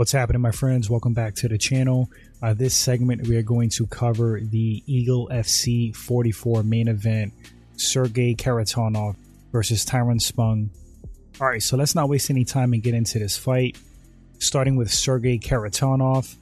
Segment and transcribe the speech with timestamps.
[0.00, 0.88] What's happening, my friends?
[0.88, 2.08] Welcome back to the channel.
[2.42, 7.34] Uh, this segment, we are going to cover the Eagle FC 44 main event,
[7.76, 9.16] Sergey Kharitonov
[9.52, 10.70] versus Tyrone Spong.
[11.38, 13.76] All right, so let's not waste any time and get into this fight.
[14.38, 16.34] Starting with Sergey Kharitonov.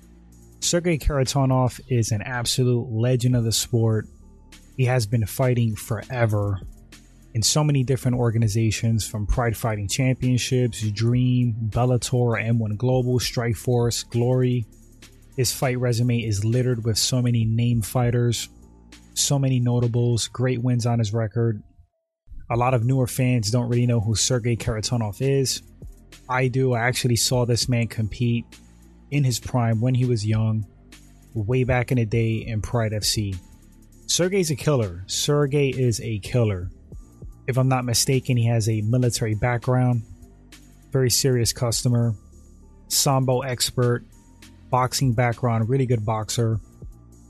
[0.61, 4.06] Sergey Kharitonov is an absolute legend of the sport.
[4.77, 6.61] He has been fighting forever
[7.34, 14.64] in so many different organizations from Pride Fighting Championships, Dream, Bellator, M1 Global, Strikeforce, Glory.
[15.36, 18.48] His fight resume is littered with so many name fighters,
[19.14, 21.62] so many notables, great wins on his record.
[22.50, 25.62] A lot of newer fans don't really know who Sergey Kharitonov is.
[26.28, 26.72] I do.
[26.72, 28.47] I actually saw this man compete
[29.10, 30.66] in his prime when he was young,
[31.34, 33.38] way back in the day in Pride FC.
[34.06, 35.05] Sergey's a killer.
[35.06, 36.70] Sergey is a killer
[37.48, 40.02] if I'm not mistaken, he has a military background,
[40.93, 42.15] very serious customer,
[42.89, 44.05] sambo expert,
[44.70, 46.61] boxing background, really good boxer,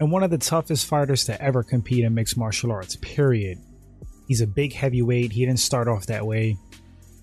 [0.00, 3.58] and one of the toughest fighters to ever compete in mixed martial arts, period.
[4.26, 5.32] He's a big heavyweight.
[5.32, 6.58] He didn't start off that way.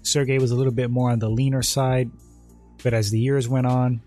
[0.02, 2.10] Sergey was a little bit more on the leaner side,
[2.82, 4.02] but as the years went on,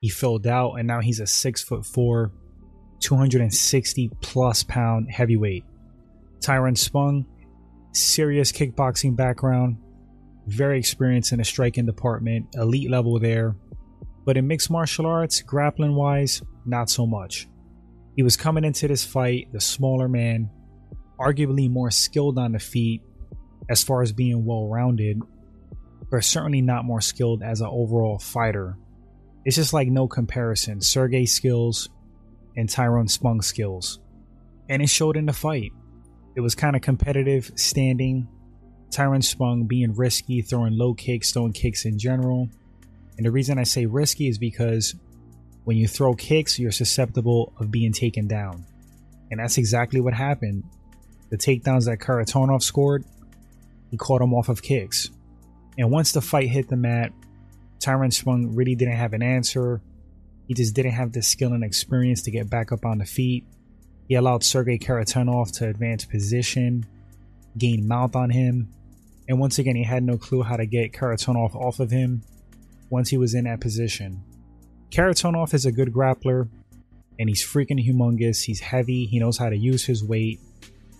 [0.00, 2.30] he filled out and now he's a six foot four,
[3.00, 5.64] 260 plus pound heavyweight.
[6.40, 7.24] Tyrone Spong
[8.02, 9.78] serious kickboxing background,
[10.46, 13.56] very experienced in the striking department, elite level there.
[14.24, 17.48] But in mixed martial arts, grappling wise, not so much.
[18.16, 20.50] He was coming into this fight, the smaller man,
[21.18, 23.02] arguably more skilled on the feet
[23.70, 25.20] as far as being well rounded,
[26.10, 28.76] but certainly not more skilled as an overall fighter.
[29.44, 30.80] It's just like no comparison.
[30.80, 31.88] Sergey's skills
[32.56, 34.00] and Tyrone Spong's skills.
[34.68, 35.72] And it showed in the fight.
[36.38, 38.28] It was kind of competitive standing.
[38.92, 42.48] Tyrone Spong being risky, throwing low kicks, throwing kicks in general.
[43.16, 44.94] And the reason I say risky is because
[45.64, 48.64] when you throw kicks, you're susceptible of being taken down.
[49.32, 50.62] And that's exactly what happened.
[51.30, 53.04] The takedowns that Kharitonov scored,
[53.90, 55.10] he caught him off of kicks.
[55.76, 57.10] And once the fight hit the mat,
[57.80, 59.80] Tyrone Spong really didn't have an answer.
[60.46, 63.44] He just didn't have the skill and experience to get back up on the feet.
[64.08, 66.86] He allowed Sergey Kharitonov to advance position,
[67.58, 68.68] gain mount on him,
[69.28, 72.22] and once again, he had no clue how to get Kharitonov off of him
[72.88, 74.22] once he was in that position.
[74.90, 76.48] Kharitonov is a good grappler,
[77.18, 78.44] and he's freaking humongous.
[78.44, 80.40] He's heavy, he knows how to use his weight,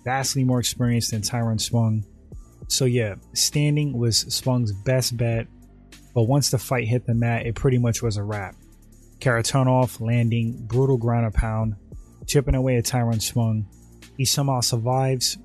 [0.05, 2.05] vastly more experienced than Tyrone Spong.
[2.69, 5.47] So, yeah, standing was Spong's best bet,
[6.15, 8.55] but once the fight hit the mat, it pretty much was a wrap.
[9.21, 11.77] Kharitonov landing brutal ground and pound,
[12.29, 13.67] chipping away at Tyrone Spong.
[14.17, 15.39] He somehow survives,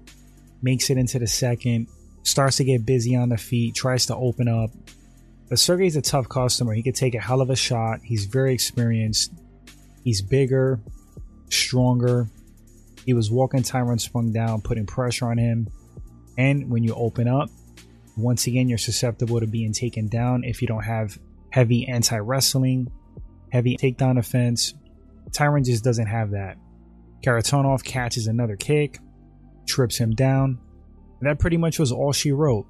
[0.61, 1.87] makes it into the second,
[2.23, 4.69] starts to get busy on the feet, tries to open up.
[5.49, 6.73] But Sergey's a tough customer.
[6.73, 8.01] He could take a hell of a shot.
[8.03, 9.33] He's very experienced.
[10.03, 10.79] He's bigger,
[11.49, 12.29] stronger.
[13.05, 15.67] He was walking Tyrone Spong down, putting pressure on him.
[16.37, 17.49] And when you open up,
[18.17, 21.17] once again, you're susceptible to being taken down if you don't have
[21.49, 22.91] heavy anti wrestling,
[23.51, 24.73] heavy takedown offense.
[25.31, 26.57] Tyrone just doesn't have that.
[27.23, 28.99] Kharitonov catches another kick,
[29.65, 30.59] trips him down.
[31.19, 32.67] And that pretty much was all she wrote.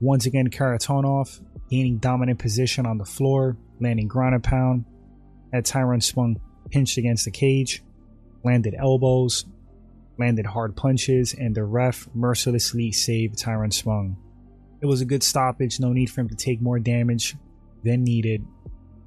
[0.00, 4.84] Once again, Kharitonov gaining dominant position on the floor, landing ground and pound.
[5.52, 7.82] That Tyrone Spong pinched against the cage,
[8.42, 9.44] landed elbows,
[10.18, 14.16] landed hard punches, and the ref mercilessly saved Tyrone Spong.
[14.80, 17.36] It was a good stoppage, no need for him to take more damage
[17.84, 18.44] than needed.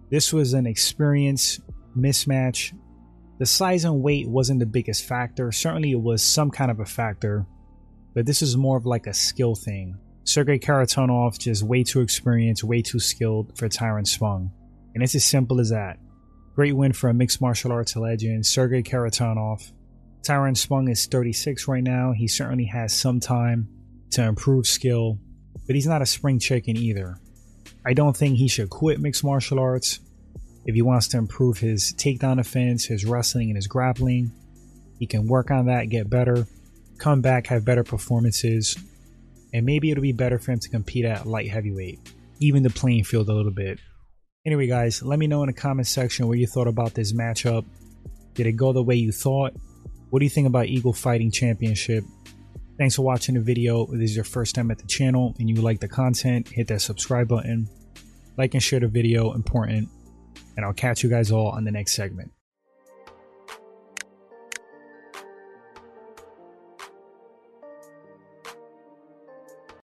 [0.09, 1.59] This was an experience
[1.97, 2.73] mismatch
[3.37, 5.51] the size and weight wasn't the biggest factor.
[5.51, 7.45] Certainly, it was some kind of a factor,
[8.13, 9.97] but this is more of like a skill thing.
[10.23, 14.51] Sergey Kharitonov just way too experienced, way too skilled for Tyrone Spong.
[14.93, 15.99] And it's as simple as that.
[16.55, 19.71] Great win for a mixed martial arts legend, Sergey Kharitonov.
[20.23, 22.13] Tyrone Spong is 36 right now.
[22.13, 23.67] He certainly has some time
[24.11, 25.19] to improve skill,
[25.67, 27.17] but he's not a spring chicken either.
[27.85, 29.99] I don't think he should quit mixed martial arts.
[30.65, 34.31] If he wants to improve his takedown offense, his wrestling, and his grappling,
[34.99, 36.47] he can work on that, get better,
[36.97, 38.75] come back, have better performances,
[39.53, 41.99] and maybe it'll be better for him to compete at light heavyweight,
[42.39, 43.79] even the playing field a little bit.
[44.45, 47.65] Anyway, guys, let me know in the comment section what you thought about this matchup.
[48.33, 49.53] Did it go the way you thought?
[50.09, 52.03] What do you think about Eagle Fighting Championship?
[52.77, 53.83] Thanks for watching the video.
[53.83, 56.67] If this is your first time at the channel and you like the content, hit
[56.67, 57.69] that subscribe button.
[58.37, 59.89] Like and share the video, important
[60.55, 62.31] and I'll catch you guys all on the next segment.